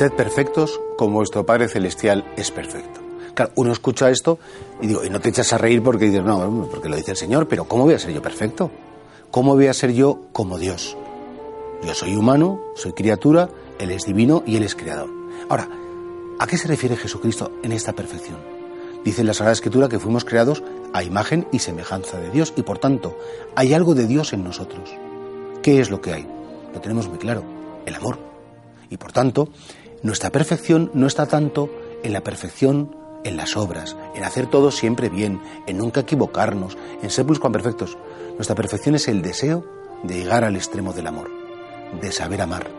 [0.00, 3.02] Sed perfectos como vuestro Padre Celestial es perfecto.
[3.34, 4.38] Claro, uno escucha esto
[4.80, 7.18] y digo, y no te echas a reír porque dices, no, porque lo dice el
[7.18, 8.70] Señor, pero ¿cómo voy a ser yo perfecto?
[9.30, 10.96] ¿Cómo voy a ser yo como Dios?
[11.84, 15.10] Yo soy humano, soy criatura, Él es divino y Él es creador.
[15.50, 15.68] Ahora,
[16.38, 18.38] ¿a qué se refiere Jesucristo en esta perfección?
[19.04, 20.62] Dice en la Sagrada Escritura que fuimos creados
[20.94, 23.18] a imagen y semejanza de Dios y por tanto
[23.54, 24.88] hay algo de Dios en nosotros.
[25.62, 26.26] ¿Qué es lo que hay?
[26.72, 27.44] Lo tenemos muy claro,
[27.84, 28.30] el amor.
[28.88, 29.50] Y por tanto,
[30.02, 31.68] nuestra perfección no está tanto
[32.02, 37.10] en la perfección en las obras, en hacer todo siempre bien, en nunca equivocarnos, en
[37.10, 37.98] ser perfectos.
[38.36, 39.64] Nuestra perfección es el deseo
[40.02, 41.30] de llegar al extremo del amor,
[42.00, 42.70] de saber amar.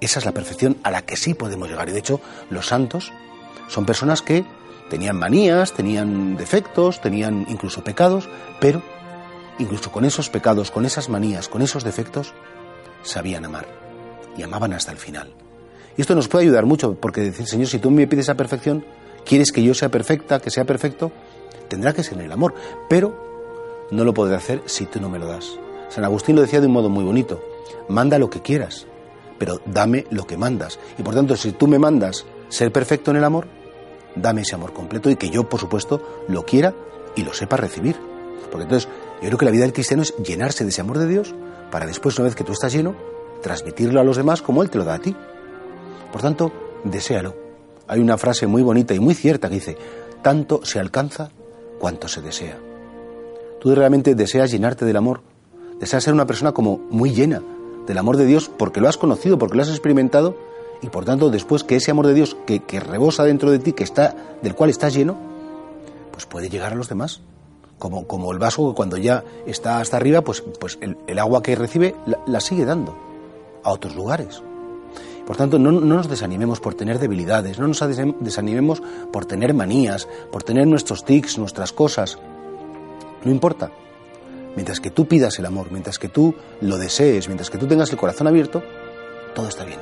[0.00, 1.88] Esa es la perfección a la que sí podemos llegar.
[1.88, 3.12] Y de hecho, los santos
[3.68, 4.44] son personas que
[4.90, 8.28] tenían manías, tenían defectos, tenían incluso pecados,
[8.60, 8.82] pero
[9.58, 12.34] incluso con esos pecados, con esas manías, con esos defectos,
[13.02, 13.66] sabían amar
[14.36, 15.47] y amaban hasta el final.
[15.98, 18.84] Y esto nos puede ayudar mucho, porque decir, Señor, si tú me pides esa perfección,
[19.26, 21.10] quieres que yo sea perfecta, que sea perfecto,
[21.66, 22.54] tendrá que ser en el amor,
[22.88, 25.58] pero no lo podré hacer si tú no me lo das.
[25.88, 27.42] San Agustín lo decía de un modo muy bonito,
[27.88, 28.86] manda lo que quieras,
[29.38, 30.78] pero dame lo que mandas.
[30.98, 33.48] Y por tanto, si tú me mandas ser perfecto en el amor,
[34.14, 36.74] dame ese amor completo y que yo, por supuesto, lo quiera
[37.16, 37.96] y lo sepa recibir.
[38.52, 38.88] Porque entonces,
[39.20, 41.34] yo creo que la vida del cristiano es llenarse de ese amor de Dios
[41.72, 42.94] para después, una vez que tú estás lleno,
[43.42, 45.16] transmitirlo a los demás como Él te lo da a ti.
[46.12, 46.52] Por tanto,
[46.84, 47.34] deséalo.
[47.86, 49.76] Hay una frase muy bonita y muy cierta que dice,
[50.22, 51.30] tanto se alcanza
[51.78, 52.58] cuanto se desea.
[53.60, 55.22] Tú realmente deseas llenarte del amor,
[55.80, 57.42] deseas ser una persona como muy llena
[57.86, 60.36] del amor de Dios porque lo has conocido, porque lo has experimentado
[60.82, 63.84] y por tanto después que ese amor de Dios que, rebosa dentro de ti, que
[63.84, 65.16] está, del cual estás lleno,
[66.12, 67.20] pues puede llegar a los demás.
[67.78, 71.54] Como, como el vaso que cuando ya está hasta arriba, pues, pues el, agua que
[71.54, 71.94] recibe
[72.26, 72.96] la sigue dando
[73.62, 74.42] a otros lugares.
[75.28, 77.84] Por tanto, no, nos desanimemos por tener debilidades, no nos
[78.18, 82.18] desanimemos por tener manías, por tener nuestros tics, nuestras cosas.
[83.24, 83.70] No importa.
[84.56, 87.90] Mientras que tú pidas el amor, mientras que tú lo desees, mientras que tú tengas
[87.90, 88.62] el corazón abierto,
[89.34, 89.80] todo está bien.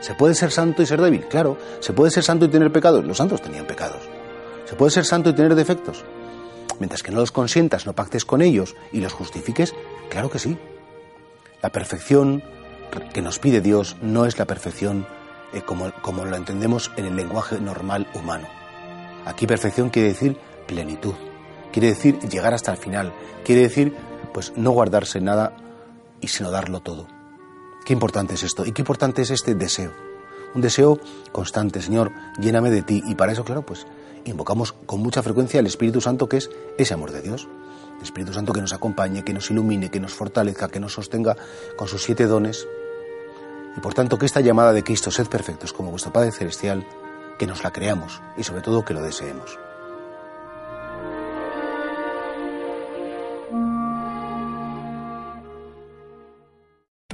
[0.00, 1.26] ¿Se puede ser santo y ser débil?
[1.26, 1.58] Claro.
[1.80, 3.04] ¿Se puede ser santo y tener pecados?
[3.04, 4.00] Los santos tenían pecados.
[4.64, 6.02] ¿Se puede ser santo y tener defectos?
[6.78, 9.74] Mientras que no los consientas, no pactes con ellos y los justifiques,
[10.08, 10.56] claro que sí.
[11.62, 12.42] La perfección,
[13.00, 15.06] que nos pide Dios no es la perfección
[15.52, 18.46] eh, como, como lo entendemos en el lenguaje normal humano.
[19.24, 20.36] Aquí perfección quiere decir
[20.66, 21.14] plenitud,
[21.72, 23.12] quiere decir llegar hasta el final,
[23.44, 23.94] quiere decir
[24.32, 25.56] pues no guardarse nada
[26.20, 27.06] y sino darlo todo.
[27.84, 29.92] Qué importante es esto y qué importante es este deseo.
[30.54, 31.00] Un deseo
[31.32, 33.86] constante, Señor, lléname de ti y para eso, claro, pues
[34.24, 37.48] invocamos con mucha frecuencia el Espíritu Santo que es ese amor de Dios.
[37.96, 41.36] El Espíritu Santo que nos acompañe, que nos ilumine, que nos fortalezca, que nos sostenga
[41.76, 42.66] con sus siete dones
[43.76, 46.86] y por tanto que esta llamada de Cristo, sed perfectos como vuestro Padre Celestial,
[47.38, 49.58] que nos la creamos y sobre todo que lo deseemos.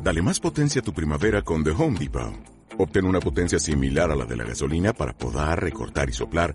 [0.03, 2.33] Dale más potencia a tu primavera con The Home Depot.
[2.79, 6.55] Obtén una potencia similar a la de la gasolina para podar, recortar y soplar